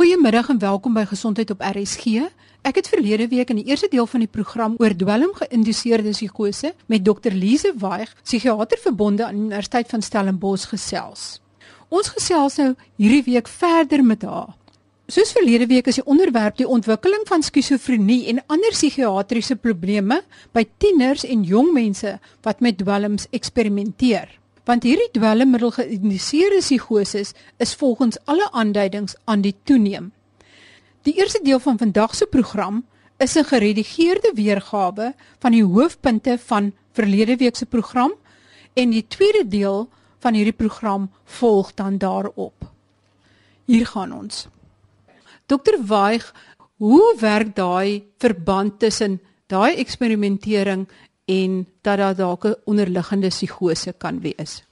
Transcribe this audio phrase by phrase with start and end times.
[0.00, 2.22] Goeiemiddag en welkom by Gesondheid op RSG.
[2.64, 6.70] Ek het verlede week in die eerste deel van die program oor dwelm geïnduseerde psigose
[6.88, 7.36] met Dr.
[7.36, 11.26] Lize Waig, psigiater verbonde aan die Universiteit van Stellenbosch gesels.
[11.92, 14.56] Ons gesels nou hierdie week verder met haar.
[15.12, 20.22] Soos verlede week is die onderwerp die ontwikkeling van skizofrenie en ander psigiatriese probleme
[20.56, 22.16] by tieners en jong mense
[22.48, 27.24] wat met dwelms eksperimenteer want hierdie dwelmmiddel geïndiseerde psigose
[27.56, 30.12] is volgens alle aanduidings aan die toeneem.
[31.02, 32.84] Die eerste deel van vandag se program
[33.18, 38.12] is 'n geredigeerde weergawe van die hoofpunte van verlede week se program
[38.74, 42.70] en die tweede deel van hierdie program volg dan daarop.
[43.64, 44.48] Hier gaan ons.
[45.46, 46.34] Dokter Waig,
[46.76, 50.88] hoe werk daai verband tussen daai eksperimentering
[51.30, 54.62] en dat daar dalk 'n onderliggende psigose kan wees.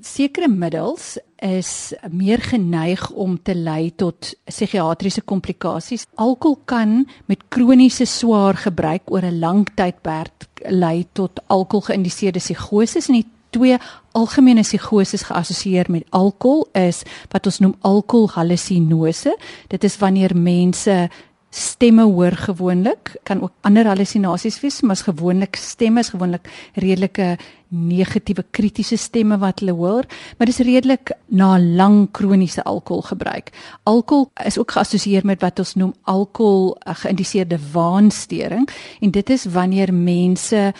[0.00, 6.06] Sekere middels is meer geneig om te lei tot psigiatriese komplikasies.
[6.14, 13.14] Alkohol kan met kroniese swaar gebruik oor 'n lang tydperk lei tot alkoholgeïndiseerde psigoses en
[13.14, 13.78] die twee
[14.12, 19.36] algemene psigoses geassosieer met alkohol is wat ons noem alkoholhallusinose.
[19.68, 21.08] Dit is wanneer mense
[21.54, 23.14] stemme hoor gewoonlik.
[23.22, 27.36] Kan ook ander hallusinasies wees maar is gewoonlik stemme is gewoonlik redelike
[27.68, 30.04] negatiewe kritiese stemme wat hulle hoor.
[30.38, 33.52] Maar dis redelik na lang kroniese alkoholgebruik
[33.82, 38.68] alkohol is ook geassosieer met wat ons noem alkohol geïndiseerde waanstoring
[39.00, 40.72] en dit is wanneer mense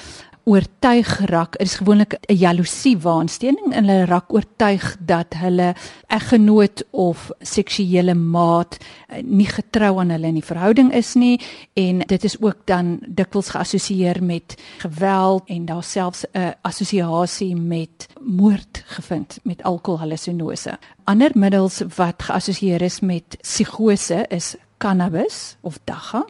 [0.45, 5.75] oortuig raak is gewoonlik 'n jaloesie waansteening en hulle raak oortuig dat hulle
[6.07, 8.77] eggenoot of seksuele maat
[9.09, 11.41] eh, nie getrou aan hulle in die verhouding is nie.
[11.73, 18.09] En dit is ook dan dikwels geassosieer met geweld en daar selfs 'n assosiasie met
[18.21, 20.79] moord gevind met alkoholhallusinose.
[21.05, 26.25] Ander middels wat geassosieer is met psigose is cannabis of dagga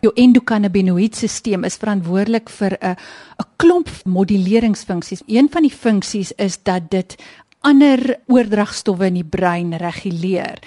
[0.00, 2.96] jou endokannabinoïdstelsel is verantwoordelik vir 'n
[3.40, 5.22] 'n klomp moduleringsfunksies.
[5.26, 7.16] Een van die funksies is dat dit
[7.60, 10.58] ander oordragstowwe in die brein reguleer.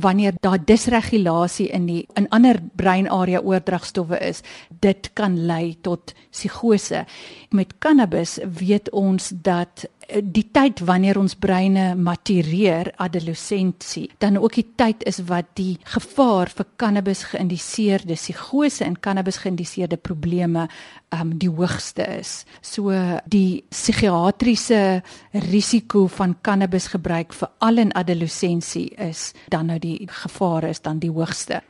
[0.00, 4.42] Wanneer daar disregulasie in die in ander breinarea oordragstowwe is,
[4.80, 7.04] dit kan lei tot psigose.
[7.50, 9.88] Met cannabis weet ons dat
[10.22, 16.50] die tyd wanneer ons breine matureer adolessensie dan ook die tyd is wat die gevaar
[16.54, 20.66] vir cannabis geïndiseerde psigose en cannabis geïndiseerde probleme
[21.14, 22.44] um die hoogste is.
[22.62, 22.94] So
[23.30, 25.02] die psigiatriese
[25.50, 31.02] risiko van cannabis gebruik vir al in adolessensie is dan nou die gevaar is dan
[31.02, 31.62] die hoogste.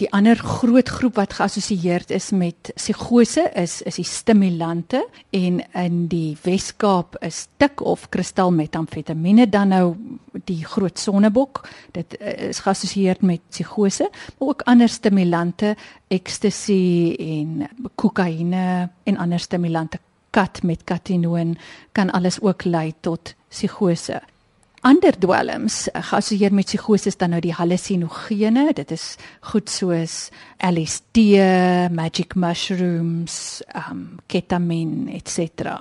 [0.00, 6.00] Die ander groot groep wat geassosieer is met psigose is is die stimulante en in
[6.10, 9.84] die Wes-Kaap is tik of kristalmetamfetamiene dan nou
[10.50, 11.62] die groot sonnebok.
[11.94, 15.76] Dit eh, is geassosieer met psigose, maar ook ander stimulante,
[16.08, 20.02] ecstasy en kokaine en ander stimulante
[20.34, 21.54] kat met katinoon
[21.92, 24.18] kan alles ook lei tot psigose
[24.84, 28.68] ander dwelms eh, geassosieer met psigose dan nou die hallusinogene.
[28.76, 29.14] Dit is
[29.52, 30.28] goed soos
[30.60, 31.38] LSD
[31.94, 35.80] magic mushrooms um ketamine etc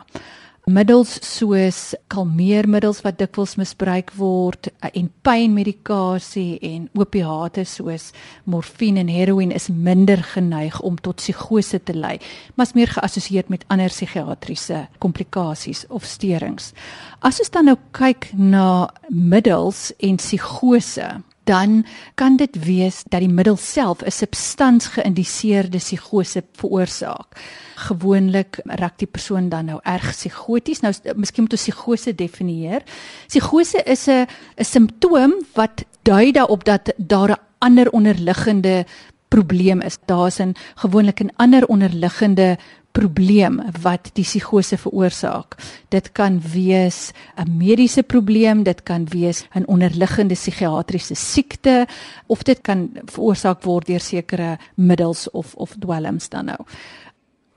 [0.64, 8.12] middels soos kalmeermiddels wat dikwels misbruik word eh, en pynmedikasie en opiate soos
[8.48, 12.16] morfine en heroïne is minder geneig om tot psigose te lei,
[12.56, 16.72] maar is meer geassosieer met ander psigiatriese komplikasies of steurings.
[17.20, 21.10] As ons dan nou kyk na middels en psigose,
[21.44, 27.40] dan kan dit wees dat die middel self 'n substans geïndiseerde psigose veroorsaak.
[27.76, 30.80] Gewoonlik raak die persoon dan nou erg psigoties.
[30.80, 32.84] Nou miskien moet ons psigose definieer.
[33.28, 34.28] Psigose is 'n
[34.58, 38.86] 'n simptoom wat dui daarop dat daar 'n ander onderliggende
[39.34, 39.98] probleem is.
[40.06, 42.58] Daar's 'n gewoonlik 'n ander onderliggende
[42.92, 45.56] probleem wat die psigose veroorsaak.
[45.90, 51.88] Dit kan wees 'n mediese probleem, dit kan wees 'n onderliggende psigiatriese siekte
[52.28, 56.60] of dit kan veroorsaak word deur sekere middels of of dwelms dan nou.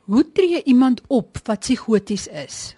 [0.05, 2.75] Hoe tree iemand op wat psigoties is?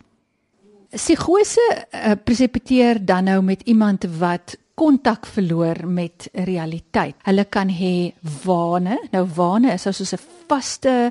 [0.91, 7.17] Psigose uh, presepiteer dan nou met iemand wat kontak verloor met realiteit.
[7.27, 8.13] Hulle kan hê
[8.45, 8.99] wane.
[9.13, 11.11] Nou wane is soos 'n vaste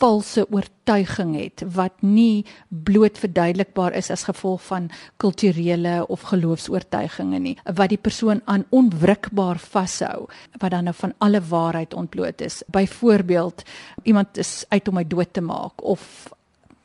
[0.00, 4.88] valse oortuiging het wat nie bloot verduidelikbaar is as gevolg van
[5.20, 10.28] kulturele of geloofs-oortuigings nie wat die persoon aan onwrikbaar vashou
[10.58, 13.64] wat dan nou van alle waarheid ontbloot is byvoorbeeld
[14.02, 16.32] iemand is uit om my dood te maak of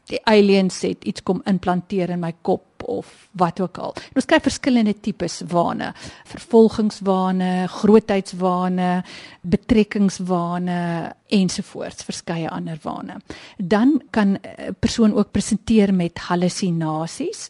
[0.10, 3.94] die aliens het iets kom implanteer in my kop of wat ook al.
[3.98, 5.92] En ons kry verskillende tipes wane,
[6.30, 8.90] vervolgingswane, grootheidswane,
[9.42, 10.80] betrekkingswane
[11.34, 13.18] ensovoorts, verskeie ander wane.
[13.58, 17.50] Dan kan 'n persoon ook presenteer met hallusinasies.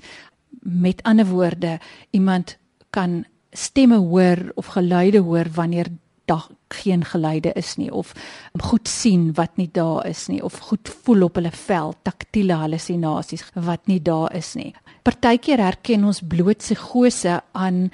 [0.60, 1.80] Met ander woorde,
[2.12, 2.58] iemand
[2.90, 5.88] kan stemme hoor of geluide hoor wanneer
[6.26, 8.14] daar geen geluide is nie of
[8.64, 13.46] goed sien wat nie daar is nie of goed voel op hulle vel taktiele hallusinasies
[13.54, 14.74] wat nie daar is nie.
[15.04, 17.90] Partykeer herken ons bloot psigose aan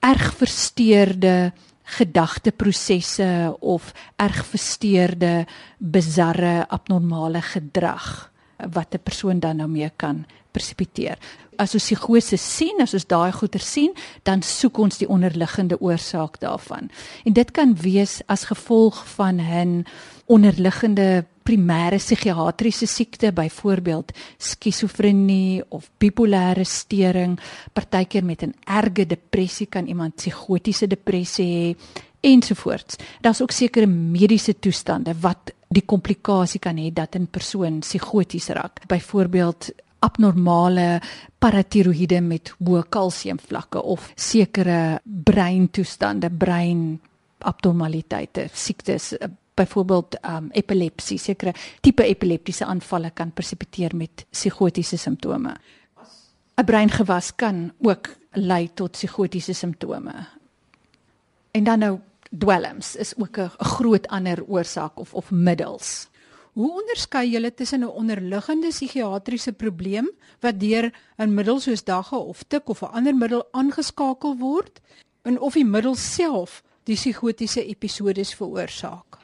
[0.00, 1.52] erg versteurde
[1.98, 5.46] gedagteprosesse of erg versteurde
[5.78, 11.18] bizarre abnormale gedrag wat 'n persoon dan nou mee kan persepiteer
[11.60, 13.92] as ons psigose sien, as ons daai goeie sien,
[14.24, 16.88] dan soek ons die onderliggende oorsaak daarvan.
[17.28, 19.84] En dit kan wees as gevolg van 'n
[20.26, 27.38] onderliggende primêre psigiatriese siekte, byvoorbeeld skizofrenie of bipolêre stering,
[27.72, 31.76] partykeer met 'n erge depressie kan iemand psigotiese depressie hê
[32.20, 32.96] ensovoorts.
[33.20, 38.86] Daar's ook sekere mediese toestande wat die komplikasie kan hê dat 'n persoon psigoties raak.
[38.86, 39.70] Byvoorbeeld
[40.00, 41.00] abnormale
[41.38, 47.00] paratiroïde met hoë kalsiumvlakke of sekere breintoestande, brein
[47.38, 49.28] abnormaliteite, siektes eh,
[49.60, 51.52] byvoorbeeld um, epilepsie, sekere
[51.84, 55.54] tipe epileptiese aanvalle kan persepiteer met psigotiese simptome.
[56.60, 60.26] 'n Breingewas kan ook lei tot psigotiese simptome.
[61.50, 61.98] En dan nou
[62.38, 66.09] dwelms is ook 'n groot ander oorsaak of of middels.
[66.60, 70.10] Hoe onderskei julle tussen 'n onderliggende psigiatriese probleem
[70.40, 74.80] wat deur 'n middel soos dagga of tik of 'n ander middel aangeskakel word
[75.22, 79.18] en of die middel self die psigotiese episodes veroorsaak?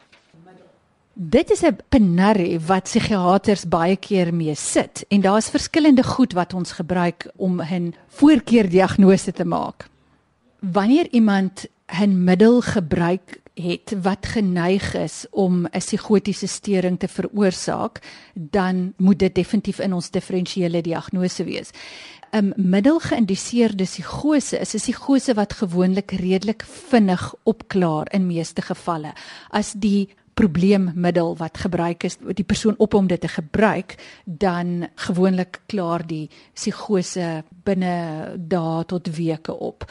[1.13, 6.55] Dit is 'n penarie wat psigiaters baie keer mee sit en daar's verskillende goed wat
[6.55, 9.89] ons gebruik om 'n voorkeurdiagnose te maak.
[10.61, 18.01] Wanneer iemand 'n middel gebruik het wat geneig is om 'n psigotiese stering te veroorsaak,
[18.35, 21.71] dan moet dit definitief in ons diferensiële diagnose wees.
[22.33, 29.13] 'n Middelgeïndiseerde psigose is 'n psigose wat gewoonlik redelik vinnig opklaar in meeste gevalle.
[29.51, 33.95] As die probleemmiddel wat gebruik is, die persoon op om dit te gebruik,
[34.25, 39.85] dan gewoonlik klaar die psigose binne dae tot weke op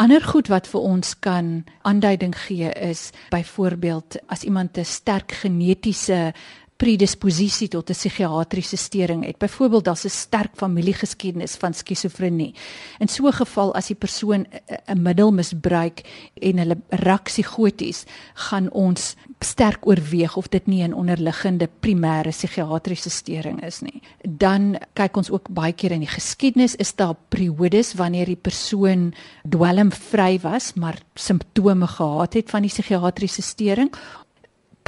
[0.00, 1.48] ander goed wat vir ons kan
[1.84, 6.32] aanduiding gee is byvoorbeeld as iemand 'n sterk genetiese
[6.80, 9.38] predisposisie tot 'n psigiatriese stering het.
[9.38, 12.54] Byvoorbeeld daar's 'n sterk familiegeskiedenis van skizofrenie.
[12.98, 14.46] In so 'n geval as die persoon
[14.86, 16.00] 'n middel misbruik
[16.34, 18.04] en hulle raak psigoties,
[18.34, 24.02] gaan ons sterk oorweeg of dit nie 'n onderliggende primêre psigiatriese stering is nie.
[24.28, 29.14] Dan kyk ons ook baie keer in die geskiedenis is daar periodes wanneer die persoon
[29.48, 33.90] dwelmvry was, maar simptome gehad het van die psigiatriese stering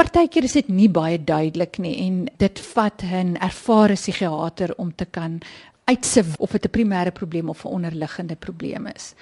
[0.02, 5.04] Partykeer is dit nie baie duidelik nie en dit vat 'n ervare psigiater om te
[5.04, 5.38] kan
[5.86, 9.14] uitsif of dit 'n primêre probleem of 'n onderliggende probleem is.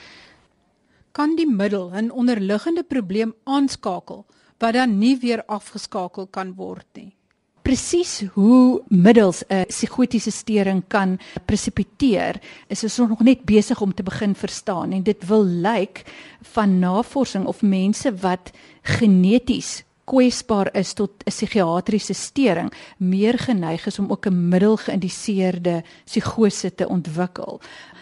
[1.13, 4.25] Kan die middel 'n onderliggende probleem aanskakel
[4.59, 7.15] wat dan nie weer afgeskakel kan word nie?
[7.63, 14.03] Presies hoe middels 'n psigotiese stering kan presipiteer, is ons nog net besig om te
[14.03, 16.05] begin verstaan en dit wil lyk
[16.43, 18.51] van navorsing of mense wat
[18.83, 26.75] geneties kwesbaar is tot 'n psigiatriese stering, meer geneig is om ook 'n middelgeïndiseerde psigose
[26.75, 27.61] te ontwikkel.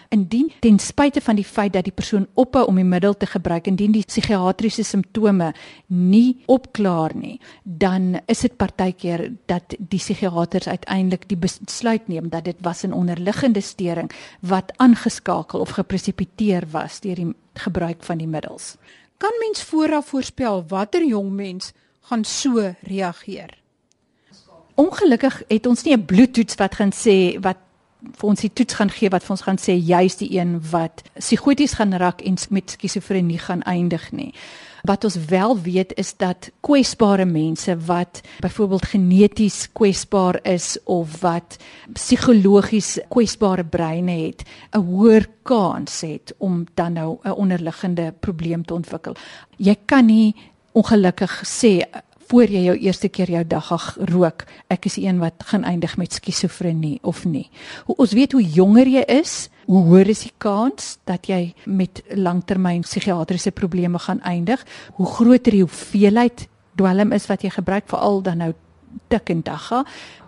[0.09, 3.67] Indien ten spyte van die feit dat die persoon ophou om die middel te gebruik
[3.67, 5.55] indien die psigiatriese simptome
[5.87, 12.45] nie opklaar nie, dan is dit partykeer dat die psigiaters uiteindelik die besluit neem dat
[12.45, 14.11] dit was 'n onderliggende stering
[14.41, 18.77] wat aangeskakel of gepresipiteer was deur die gebruik van die middels.
[19.19, 21.73] Kan mens vooraf voorspel watter jong mens
[22.09, 23.57] gaan so reageer.
[24.75, 27.59] Ongelukkig het ons nie 'n bloedtoets wat gaan sê wat
[27.99, 31.03] vir ons die toets gaan gee wat vir ons gaan sê juis die een wat
[31.19, 34.33] psigoties gaan raak en met skizofrenie gaan eindig nie.
[34.87, 41.59] Wat ons wel weet is dat kwesbare mense wat byvoorbeeld geneties kwesbaar is of wat
[41.93, 48.75] psigologies kwesbare breine het, 'n hoër kans het om dan nou 'n onderliggende probleem te
[48.75, 49.17] ontwikkel.
[49.57, 50.35] Jy kan nie
[50.79, 51.73] ongelukkig sê
[52.29, 53.79] voor jy jou eerste keer jou dagga
[54.11, 57.47] rook, ek is die een wat gaan eindig met skizofrenie of nie.
[57.89, 62.03] Hoe ons weet hoe jonger jy is, hoe hoër is die kans dat jy met
[62.13, 64.61] langtermyn psigiatriese probleme gaan eindig,
[65.01, 68.53] hoe groter die hoeveelheid dwelm is wat jy gebruik veral dan nou
[69.09, 69.83] tik en dagga,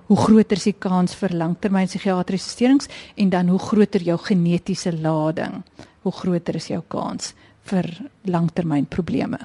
[0.09, 2.89] hoe groter is die kans vir langtermyn psigiatriese steurings
[3.21, 5.61] en dan hoe groter jou genetiese lading,
[6.03, 7.35] hoe groter is jou kans
[7.69, 7.87] vir
[8.25, 9.39] langtermyn probleme.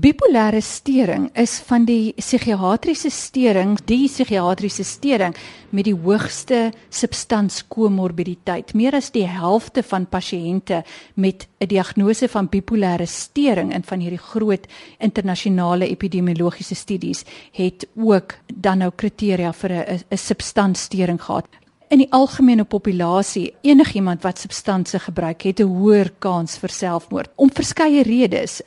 [0.00, 5.34] Bipolêre stering is van die psigiatriese stering, die psigiatriese stering
[5.76, 8.72] met die hoogste substanskomorbiditeit.
[8.72, 10.84] Meer as die helfte van pasiënte
[11.20, 14.66] met 'n diagnose van bipolêre stering in van hierdie groot
[14.98, 21.46] internasionale epidemiologiese studies het ook dan nou kriteria vir 'n 'n substansstering gehad.
[21.90, 27.50] In die algemene populasie, enigiemand wat substansie gebruik, het 'n hoër kans vir selfmoord om
[27.52, 28.62] verskeie redes.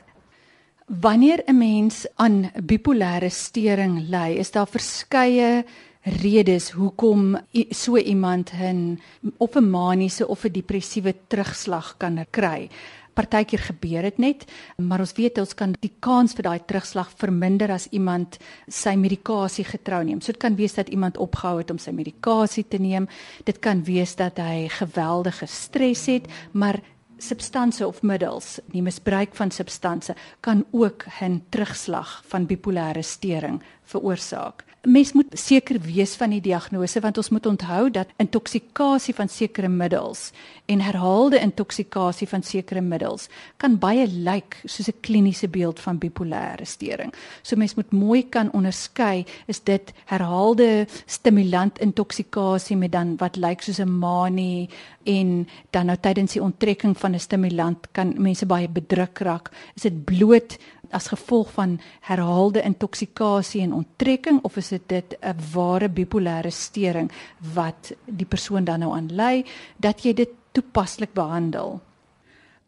[1.02, 5.66] Wanneer 'n mens aan bipolêre stering ly, is daar verskeie
[6.02, 7.38] redes hoekom
[7.70, 9.00] so iemand 'n
[9.38, 12.70] of 'n maniese of 'n depressiewe terugslag kan kry.
[13.14, 17.72] Partykeer gebeur dit net, maar ons weet ons kan die kans vir daai terugslag verminder
[17.72, 20.22] as iemand sy medikasie getrou neem.
[20.22, 23.08] So dit kan wees dat iemand opgehou het om sy medikasie te neem.
[23.44, 26.82] Dit kan wees dat hy geweldige stres het, maar
[27.28, 34.64] substansie of middels, die misbruik van substansie kan ook 'n terugslag van bipolêre stering veroorsaak
[34.84, 39.70] mens moet seker wees van die diagnose want ons moet onthou dat intoksikasie van sekere
[39.72, 40.32] middels
[40.68, 43.30] en herhaalde intoksikasie van sekere middels
[43.64, 47.14] kan baie lyk soos 'n kliniese beeld van bipolêre stering.
[47.44, 53.62] So mens moet mooi kan onderskei is dit herhaalde stimulant intoksikasie met dan wat lyk
[53.62, 54.70] soos 'n manie
[55.06, 59.52] en dan nou tydens die onttrekking van 'n stimulant kan mense baie bedruk raak.
[59.76, 60.58] Is dit bloot
[60.94, 67.12] as gevolg van herhaalde intoksikasie en onttrekking of is dit dit 'n ware bipolêre stering
[67.54, 69.46] wat die persoon dan nou aan ly
[69.78, 71.82] dat jy dit toepaslik behandel?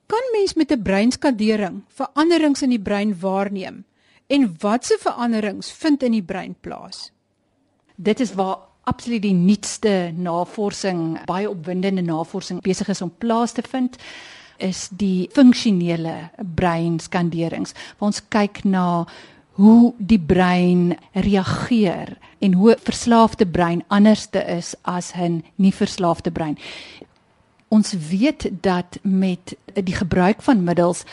[0.06, 3.84] Kan mens met 'n breinskadering veranderings in die brein waarneem
[4.28, 7.12] en watse veranderings vind in die brein plaas?
[7.96, 13.62] Dit is waar absoluut die nuutste navorsing, baie opwindende navorsing besig is om plaas te
[13.62, 13.98] vind
[14.58, 17.74] is die funksionele breinskanderings.
[18.00, 19.06] Ons kyk na
[19.56, 26.58] hoe die brein reageer en hoe verslaafde brein anderste is as 'n nie verslaafde brein.
[27.68, 31.04] Ons weet dat met die gebruik van middels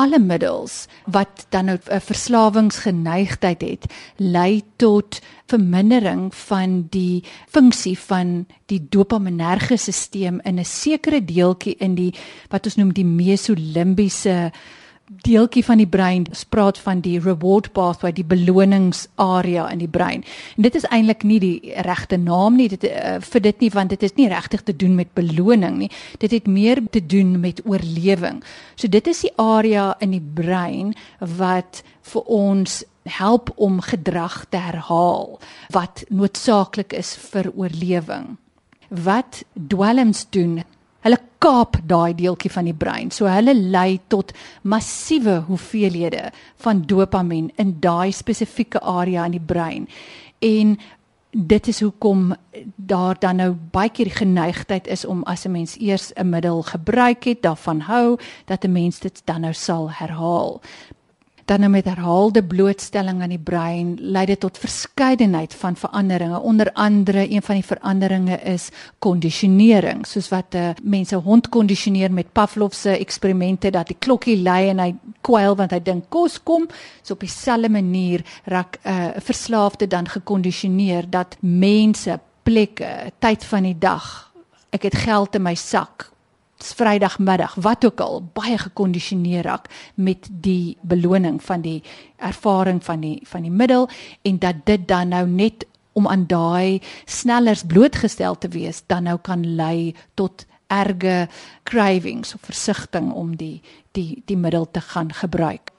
[0.00, 3.84] alle middels wat dan nou 'n verslawingsgeneigtheid het,
[4.16, 11.94] lei tot vermindering van die funksie van die dopaminerge stelsel in 'n sekere deeltjie in
[11.94, 12.14] die
[12.48, 14.52] wat ons noem die mesolimbiese
[15.10, 20.22] deeltjie van die brein spraak van die reward pathway, die beloningsarea in die brein.
[20.56, 23.90] En dit is eintlik nie die regte naam nie dit uh, vir dit nie want
[23.90, 25.90] dit is nie regtig te doen met beloning nie.
[26.22, 28.42] Dit het meer te doen met oorlewing.
[28.76, 34.60] So dit is die area in die brein wat vir ons help om gedrag te
[34.60, 35.40] herhaal
[35.74, 38.36] wat noodsaaklik is vir oorlewing.
[38.90, 40.60] Wat dwelms doen
[41.40, 43.10] kaap daai deeltjie van die brein.
[43.10, 44.32] So hulle lei tot
[44.62, 46.30] massiewe hoeveelhede
[46.64, 49.88] van dopamien in daai spesifieke area in die brein.
[50.38, 50.76] En
[51.30, 52.34] dit is hoekom
[52.76, 56.62] daar dan nou baie keer die geneigtheid is om as 'n mens eers 'n middel
[56.62, 60.60] gebruik het, daarvan hou dat 'n mens dit dan nou sal herhaal
[61.50, 66.40] dan nou met herhaalde blootstelling aan die brein lei dit tot verskeidenheid van veranderinge.
[66.40, 72.30] Onder andere een van die veranderinge is kondisionering, soos wat uh, mense hond kondisioneer met
[72.32, 74.94] Pavlov se eksperimente dat die klokkie lui en hy
[75.26, 76.68] kwyl want hy dink kos kom.
[77.02, 83.62] So op dieselfde manier raak 'n uh, verslaafde dan gekondisioneer dat mense, plekke, tyd van
[83.62, 84.30] die dag
[84.70, 86.10] ek het geld in my sak
[86.64, 91.82] Vrydagmiddag wat ook al baie gekondisioneer raak met die beloning van die
[92.16, 93.88] ervaring van die van die middel
[94.22, 99.18] en dat dit dan nou net om aan daai snellers blootgestel te wees dan nou
[99.18, 101.28] kan lei tot erge
[101.62, 103.62] cravings of versigtiging om die
[103.92, 105.72] die die middel te gaan gebruik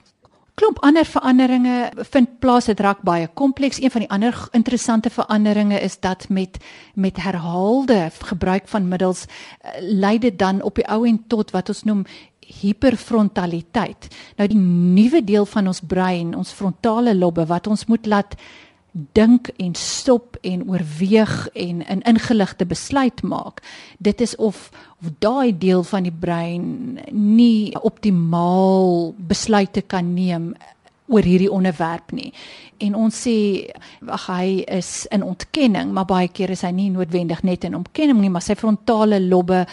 [0.60, 3.80] klomp ander veranderinge vind plaas dit raak baie kompleks.
[3.82, 6.58] Een van die ander interessante veranderinge is dat met
[6.94, 11.70] met herhaalde gebruik van middels uh, lei dit dan op die ou en tot wat
[11.70, 12.06] ons noem
[12.52, 14.08] hiperfrontaliteit.
[14.38, 18.36] Nou die nuwe deel van ons brein, ons frontale lobbe wat ons moet laat
[18.92, 23.62] dink en stop en oorweeg en 'n ingeligte besluit maak.
[23.98, 24.70] Dit is of
[25.02, 30.56] of daai deel van die brein nie optimaal besluite kan neem
[31.08, 32.34] oor hierdie onderwerp nie.
[32.78, 33.68] En ons sê
[34.08, 38.22] ag hy is in ontkenning, maar baie keer is hy nie noodwendig net in ontkenning
[38.22, 39.66] nie, maar sy frontale lobbe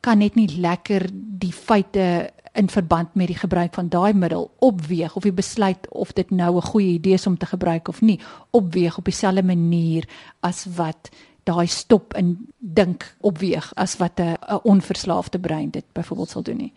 [0.00, 5.16] kan net nie lekker die feite in verband met die gebruik van daai middel opweeg
[5.16, 8.20] of jy besluit of dit nou 'n goeie idee is om te gebruik of nie,
[8.50, 10.08] opweeg op dieselfde manier
[10.40, 11.10] as wat
[11.44, 16.72] daai stop en dink opweeg as wat 'n onverslaafde brein dit byvoorbeeld sal doen nie.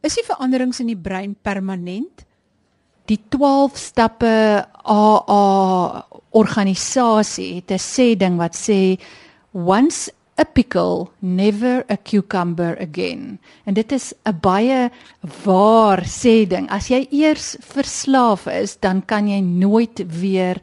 [0.00, 2.24] Is die veranderings in die brein permanent?
[3.04, 9.00] Die 12 stappe AA organisasie het 'n sê ding wat sê
[9.52, 13.38] once a pickle never a cucumber again.
[13.64, 14.90] En dit is 'n baie
[15.44, 16.68] waar sê ding.
[16.70, 20.60] As jy eers verslaaf is, dan kan jy nooit weer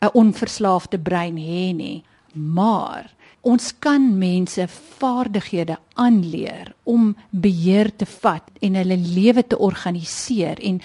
[0.00, 2.04] 'n onverslaafde brein hê nie.
[2.32, 10.60] Maar ons kan mense vaardighede aanleer om beheer te vat en hulle lewe te organiseer
[10.60, 10.80] en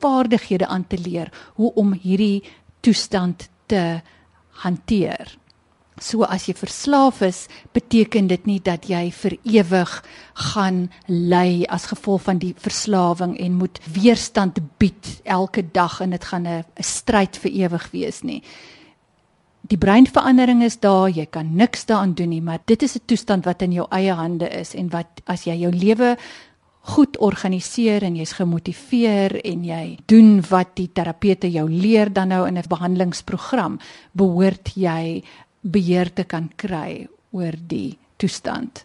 [0.00, 2.42] vaardighede aan te leer hoe om hierdie
[2.80, 4.00] toestand te
[4.50, 5.37] hanteer.
[6.00, 9.92] So as jy verslaaf is, beteken dit nie dat jy vir ewig
[10.52, 16.24] gaan ly as gevolg van die verslawing en moet weerstand bied elke dag en dit
[16.24, 18.42] gaan 'n stryd vir ewig wees nie.
[19.68, 23.44] Die breinverandering is daar, jy kan niks daaraan doen nie, maar dit is 'n toestand
[23.44, 26.16] wat in jou eie hande is en wat as jy jou lewe
[26.88, 32.46] goed organiseer en jy's gemotiveer en jy doen wat die terapeute jou leer dan nou
[32.46, 33.78] in 'n behandelingsprogram,
[34.12, 35.22] behoort jy
[35.60, 38.84] beheer te kan kry oor die toestand.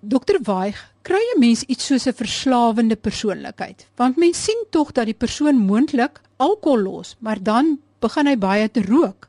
[0.00, 3.86] Dokter Waig, kry 'n mens iets soos 'n verslawende persoonlikheid?
[3.96, 8.70] Want mens sien tog dat die persoon moontlik alkohol los, maar dan begin hy baie
[8.70, 9.28] te rook.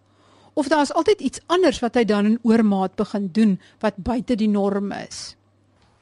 [0.53, 4.35] Of daar is altyd iets anders wat hy dan in oormaat begin doen wat buite
[4.35, 5.36] die norm is.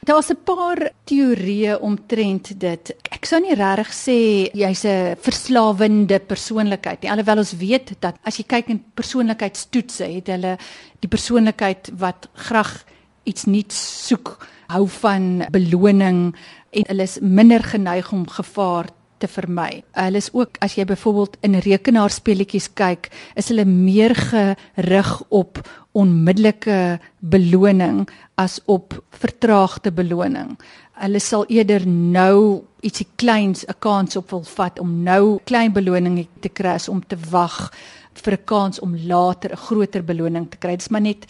[0.06, 2.96] Daar's 'n paar teorieë omtrent dit.
[3.10, 4.18] Ek sou nie regtig sê
[4.54, 7.12] jy's 'n verslawende persoonlikheid nie.
[7.12, 10.58] Alhoewel ons weet dat as jy kyk in persoonlikheidstoetse, het hulle
[11.00, 12.86] die persoonlikheid wat graag
[13.24, 16.36] iets nuuts soek, hou van beloning
[16.70, 18.86] en hulle is minder geneig om gevaar
[19.18, 19.84] te vermy.
[19.92, 25.62] Hulle is ook as jy byvoorbeeld in rekenaarspeletjies kyk, is hulle meer gerig op
[25.96, 28.06] onmiddellike beloning
[28.36, 30.56] as op vertraagde beloning.
[31.00, 36.28] Hulle sal eerder nou ietsie kleins 'n kans op wil vat om nou klein beloning
[36.40, 37.72] te kry om te wag
[38.14, 40.72] vir 'n kans om later 'n groter beloning te kry.
[40.72, 41.26] Dit is maar net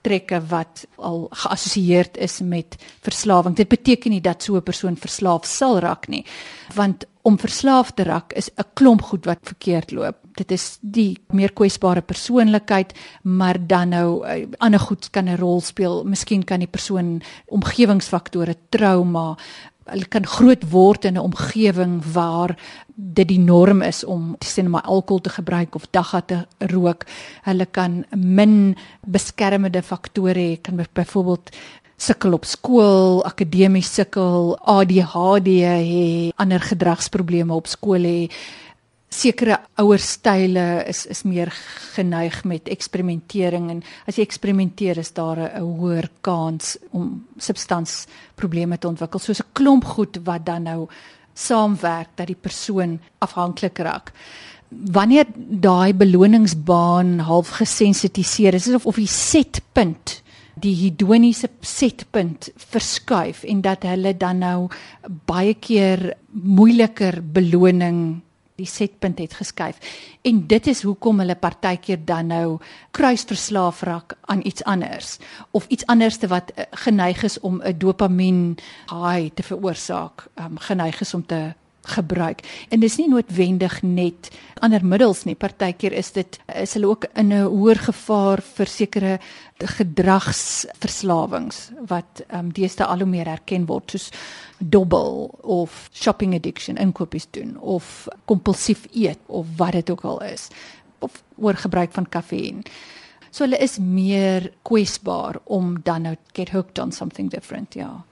[0.00, 3.56] persoonlikheidstrekke wat al geassosieer is met verslawing.
[3.56, 6.24] Dit beteken nie dat so 'n persoon verslaaf sal raak nie,
[6.74, 10.16] want om verslaaf te raak is 'n klomp goed wat verkeerd loop.
[10.34, 15.60] Dit is die meer kwesbare persoonlikheid, maar dan nou uh, ander goed kan 'n rol
[15.60, 16.04] speel.
[16.04, 19.36] Miskien kan die persoon omgewingsfaktore, trauma,
[19.88, 22.56] hulle kan groot word in 'n omgewing waar
[22.94, 27.04] dit die norm is om sien maar alkohol te gebruik of dagga te rook.
[27.42, 31.50] Hulle kan min beskermende faktore hê, kan byvoorbeeld
[31.96, 38.30] sukkel op skool, akademies sukkel, ADHD hê, ander gedragsprobleme op skool hê.
[39.10, 41.50] Sekere ouerstyle is is meer
[41.96, 48.88] geneig met eksperimentering en as jy eksperimenteer is daar 'n hoër kans om substansprobleme te
[48.88, 50.88] ontwikkel soos 'n klomp goed wat dan nou
[51.34, 54.12] saamwerk dat die persoon afhanklik raak.
[54.68, 60.22] Wanneer daai beloningsbaan half gesensitiseer is, is of of die setpunt
[60.60, 64.68] die hedoniese setpunt verskuif en dat hulle dan nou
[65.26, 68.20] baie keer moeiliker beloning
[68.60, 69.80] die setpunt het geskuif.
[70.22, 72.58] En dit is hoekom hulle partykeer dan nou
[72.96, 75.16] kruisverslaaf raak aan iets anders
[75.50, 78.58] of iets anderste wat eh, geneig is om 'n dopamien
[78.90, 82.40] high te veroorsaak, um, geneig is om te gebruik.
[82.68, 85.34] En dis nie noodwendig net ander middels nie.
[85.34, 89.18] Partykeer is dit is hulle ook in 'n hoër gevaar vir sekere
[89.58, 94.10] gedragsverslawings wat ehm um, deesdae al hoe meer erken word soos
[94.58, 100.48] dobbel of shopping addiction, inkopies doen of kompulsief eet of wat dit ook al is
[100.98, 102.62] of oorgebruik van kafeïn.
[103.30, 108.04] So hulle is meer kwesbaar om dan nou get hooked on something different, ja.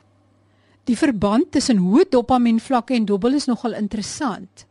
[0.88, 4.64] Die verband tussen hoë dopamienvlakke en dobbel is nogal interessant.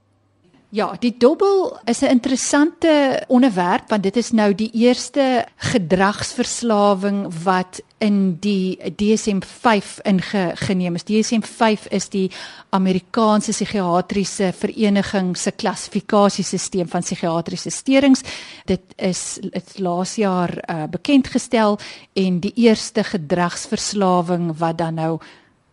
[0.76, 7.82] Ja, die dobbel is 'n interessante onderwerp want dit is nou die eerste gedragsverslawing wat
[7.98, 11.04] in die DSM-5 ingeneem is.
[11.04, 12.32] DSM-5 is die
[12.70, 18.22] Amerikaanse psigiatriese vereniging se klassifikasiesisteem van psigiatriese steurings.
[18.66, 21.80] Dit is dit laas jaar uh, bekend gestel
[22.14, 25.20] en die eerste gedragsverslawing wat dan nou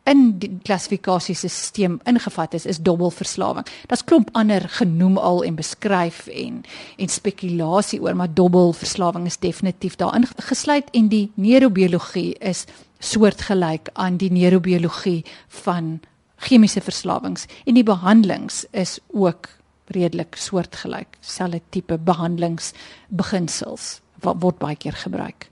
[0.05, 3.67] in die klassifikasiesisteem ingevat is is dobbelverslawing.
[3.88, 6.62] Daar's klomp ander genoem al en beskryf en
[6.97, 12.64] en spekulasie oor maar dobbelverslawing is definitief daarin gesluit en die neurobiologie is
[12.99, 15.25] soortgelyk aan die neurobiologie
[15.64, 16.01] van
[16.37, 19.49] chemiese verslawings en die behandelings is ook
[19.87, 25.49] redelik soortgelyk, selfe tipe behandelingsbeginsels wat word baie keer gebruik.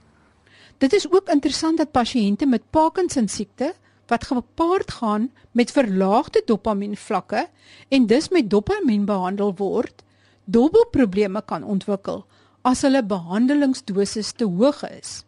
[0.77, 3.73] Dit is ook interessant dat pasiënte met Parkinson siekte
[4.07, 7.47] wat gepaard gaan met verlaagde dopamien vlakke
[7.89, 10.03] en dus met dopamien behandel word,
[10.43, 12.25] dubbelprobleme kan ontwikkel
[12.63, 15.23] as hulle behandelingsdosis te hoog is.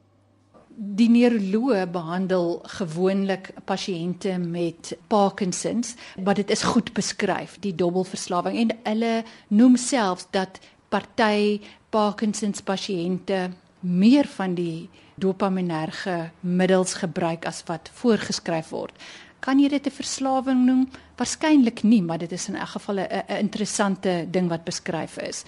[0.75, 8.73] Die neuroloog behandel gewoonlik pasiënte met Parkinsons, maar dit is goed beskryf, die dubbelverslawing en
[8.83, 9.13] hulle
[9.47, 10.59] noem selfs dat
[10.91, 11.61] party
[11.95, 13.49] Parkinsons pasiënte
[13.85, 18.93] meer van die dopaminerge middels gebruik as wat voorgeskryf word.
[19.39, 20.89] Kan jy dit 'n verslawing noem?
[21.17, 25.43] Waarskynlik nie, maar dit is in elk geval 'n interessante ding wat beskryf is.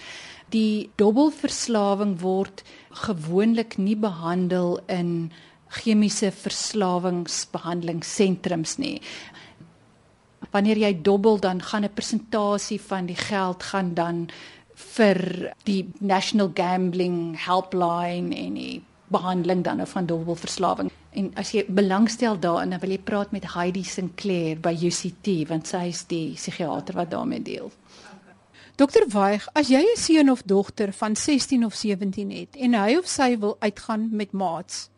[0.50, 5.32] Die dubbelverslawing word gewoonlik nie behandel in
[5.68, 9.02] chemiese verslawingsbehandelingssentrums nie.
[10.50, 14.28] Wanneer jy dobbel dan gaan 'n persentasie van die geld gaan dan
[14.78, 15.18] vir
[15.66, 20.90] die National Gambling Helpline en die behandeling dan van dubbelverslawing.
[21.16, 25.66] En as jy belangstel daarin, dan wil jy praat met Heidi Sinclair by UCT want
[25.70, 27.72] sy is die psigiater wat daarmee deel.
[28.78, 32.96] Dokter Waig, as jy 'n seun of dogter van 16 of 17 het en hy
[32.96, 34.90] of sy wil uitgaan met maats,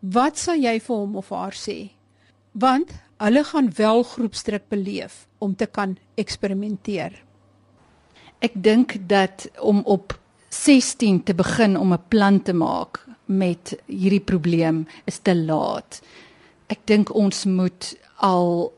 [0.00, 1.90] wat sal jy vir hom of haar sê?
[2.52, 7.27] Want hulle gaan wel groepsdruk beleef om te kan eksperimenteer.
[8.38, 10.14] Ek dink dat om op
[10.48, 16.00] 16 te begin om 'n plan te maak met hierdie probleem is te laat.
[16.66, 18.72] Ek dink ons moet al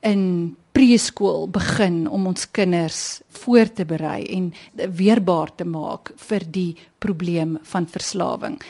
[0.00, 6.76] in preskool begin om ons kinders voor te berei en weerbaar te maak vir die
[6.98, 8.60] probleem van verslawing.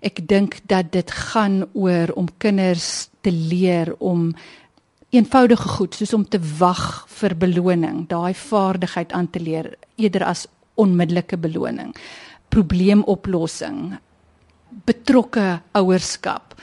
[0.00, 4.34] Ek dink dat dit gaan oor om kinders te leer om
[5.10, 10.46] eenvoudige goed soos om te wag vir beloning, daai vaardigheid aan te leer eerder as
[10.78, 11.94] onmiddellike beloning.
[12.52, 13.96] Probleemoplossing,
[14.84, 16.54] betrokke ouerskap.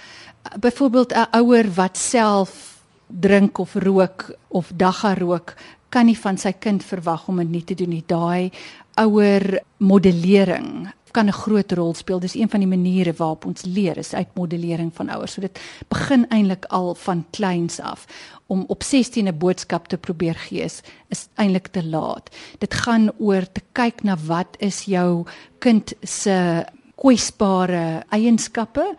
[0.60, 5.55] Byvoorbeeld 'n ouer wat self drink of rook of dagga rook,
[5.89, 8.03] kan nie van sy kind verwag om dit nie te doen nie.
[8.08, 8.51] Daai
[8.95, 12.19] ouer modellering kan 'n groot rol speel.
[12.19, 15.34] Dis een van die maniere waarop ons leer is uit modellering van ouers.
[15.34, 18.06] So dit begin eintlik al van kleins af
[18.47, 22.36] om op 16 'n boodskap te probeer gee is, is eintlik te laat.
[22.60, 25.25] Dit gaan oor te kyk na wat is jou
[25.60, 28.95] kind se kwesbare eienskappe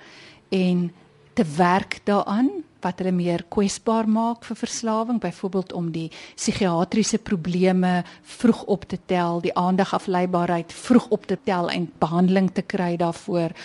[0.49, 0.93] en
[1.35, 2.51] te werk daaraan
[2.85, 8.99] wat hulle meer kwesbaar maak vir verslawing, byvoorbeeld om die psigiatriese probleme vroeg op te
[9.07, 13.57] tel, die aandagafleibaarheid vroeg op te tel en behandeling te kry daarvoor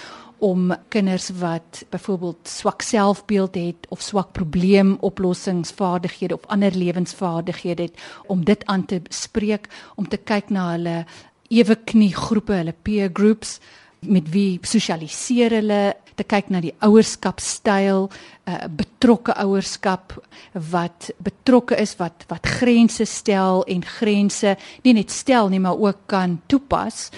[0.41, 8.45] om kinders wat byvoorbeeld swak selfbeeld het of swak probleemoplossingsvaardighede of ander lewensvaardighede het om
[8.45, 11.05] dit aan te spreek om te kyk na hulle
[11.51, 13.59] ewe knie groepe, hulle peer groups
[14.01, 15.81] met wie sosialiseer hulle
[16.21, 20.13] te kyk na die ouerskapstyl, 'n uh, eh, betrokke ouerskap
[20.53, 26.07] wat betrokke is wat wat grense stel en grense nie net stel nie maar ook
[26.07, 27.09] kan toepas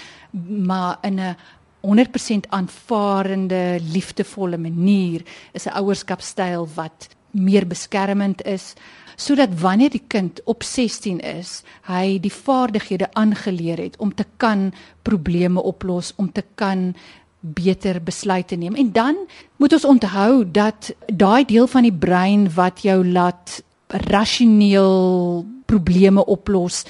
[0.68, 1.36] maar in 'n
[1.84, 8.74] 100% aanvaarende, liefdevolle manier is 'n ouerskapstyl wat meer beskermend is
[9.16, 14.72] sodat wanneer die kind op 16 is, hy die vaardighede aangeleer het om te kan
[15.02, 16.96] probleme oplos, om te kan
[17.44, 18.76] beter besluite neem.
[18.76, 19.16] En dan
[19.60, 26.84] moet ons onthou dat daai deel van die brein wat jou laat rasioneel probleme oplos,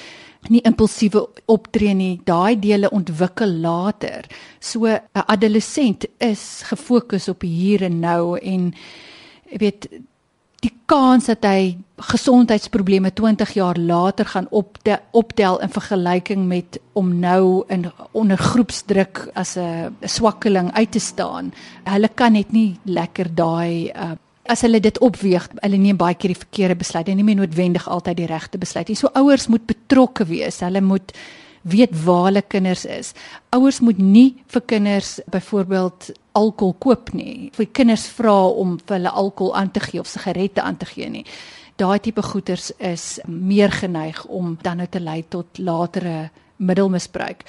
[0.52, 4.28] nie impulsiewe optree nie, daai dele ontwikkel later.
[4.60, 8.74] So 'n adolessent is gefokus op hier en nou en
[9.58, 9.88] weet
[10.64, 11.76] die kans dat hy
[12.14, 19.30] gesondheidsprobleme 20 jaar later gaan optel, optel in vergelyking met om nou in onder groepsdruk
[19.34, 21.54] as 'n swakkeling uit te staan.
[21.84, 24.12] Hulle kan net nie lekker daai uh,
[24.46, 27.88] as hulle dit opweeg, hulle neem baie keer die verkeerde besluit en nie meer noodwendig
[27.88, 28.96] altyd die regte besluit nie.
[29.00, 30.60] So ouers moet betrokke wees.
[30.60, 31.14] Hulle moet
[31.64, 33.14] weet waar hulle kinders is.
[33.56, 37.50] Ouers moet nie vir kinders byvoorbeeld alkohol koop nie.
[37.56, 41.10] Vir kinders vra om vir hulle alkohol aan te gee of sigarette aan te gee
[41.10, 41.26] nie.
[41.80, 47.46] Daai tipe goeters is meer geneig om dan nou te lei tot latere middelmisbruik.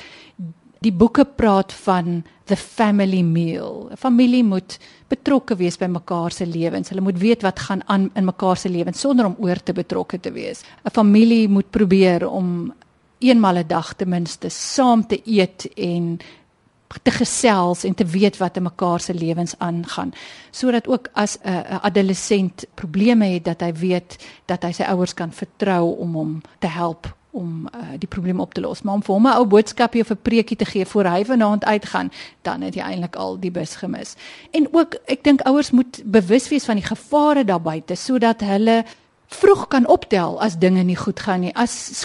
[0.84, 3.88] Die boeke praat van the family meal.
[3.90, 6.88] 'n Familie moet betrokke wees by mekaar se lewens.
[6.88, 10.20] Hulle moet weet wat gaan aan in mekaar se lewens sonder om oor te betrokke
[10.20, 10.62] te wees.
[10.84, 12.72] 'n Familie moet probeer om
[13.18, 16.18] eenmal 'n dag ten minste saam te eet en
[17.02, 20.12] te gesels en te weet wat in mekaar se lewens aangaan.
[20.50, 25.14] Sodat ook as 'n uh, adolessent probleme het dat hy weet dat hy sy ouers
[25.14, 28.82] kan vertrou om hom te help om uh, die probleem op te los.
[28.82, 31.64] Maar om vir hom 'n ou boodskapie of 'n preekie te gee voor hy vanaand
[31.64, 34.14] uitgaan dan het jy eintlik al die bus gemis.
[34.50, 38.84] En ook ek dink ouers moet bewus wees van die gevare daar buite sodat hulle
[39.26, 41.54] vroeg kan optel as dinge nie goed gaan nie.
[41.54, 41.98] As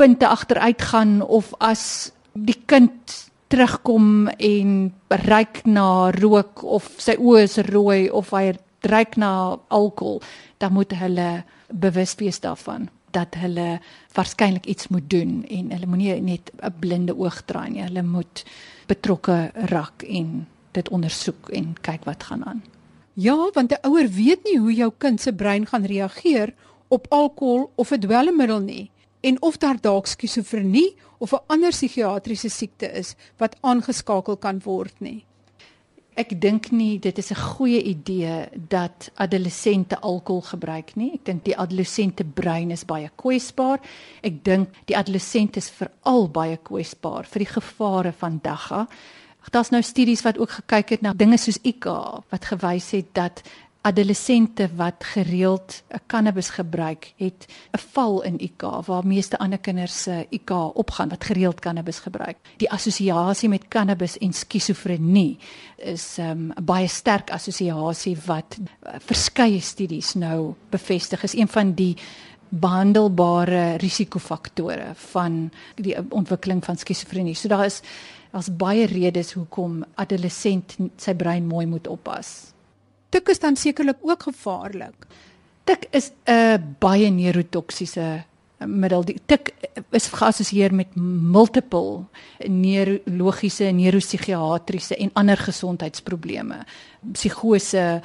[0.00, 7.42] skoolpunte agteruit gaan of as die kind terugkom en ryk na rook of sy oë
[7.44, 8.54] is rooi of hy
[8.88, 10.22] ryk na alkohol,
[10.56, 13.82] dan moet hulle bewus wees daarvan dat hulle
[14.16, 17.82] waarskynlik iets moet doen en hulle moenie net 'n blinde oog draai nie.
[17.82, 18.44] Hulle moet
[18.88, 22.62] betrokke raak en dit ondersoek en kyk wat gaan aan.
[23.12, 26.54] Ja, want 'n ouer weet nie hoe jou kind se brein gaan reageer
[26.88, 32.48] op alkohol of 'n dwelmmiddel nie en of daar dalk skizofrenie of 'n ander psigiatriese
[32.48, 35.24] siekte is wat aangeskakel kan word nie.
[36.14, 41.12] Ek dink nie dit is 'n goeie idee dat adolessente alkohol gebruik nie.
[41.14, 43.80] Ek dink die adolessente brein is baie kwesbaar.
[44.22, 48.88] Ek dink die adolessent is veral baie kwesbaar vir die gevare van dagga.
[49.50, 51.84] Daar's nou studies wat ook gekyk het na dinge soos IK
[52.30, 53.42] wat gewys het dat
[53.80, 60.26] adolessente wat gereeld cannabis gebruik, het 'n val in IQ waar meeste ander kinders se
[60.30, 62.36] IQ opgaan wat gereeld cannabis gebruik.
[62.56, 65.38] Die assosiasie met cannabis en skizofrenie
[65.76, 71.48] is ehm, 'n um, baie sterk assosiasie wat uh, verskeie studies nou bevestig is een
[71.48, 71.96] van die
[72.48, 77.34] behandelbare risikofaktore van die ontwikkeling van skizofrenie.
[77.34, 77.80] So daar is
[78.30, 82.52] daar's baie redes hoekom adolessent sy brein mooi moet oppas.
[83.10, 85.06] Tik is dan sekerlik ook gevaarlik.
[85.64, 88.24] Tik is 'n baie neurotoksiese
[88.66, 89.04] middel.
[89.04, 89.54] Die tik
[89.90, 92.04] is geassosieer met multiple
[92.46, 96.64] neurologiese, neuropsigiatriese en ander gesondheidsprobleme.
[97.12, 98.02] Psigose,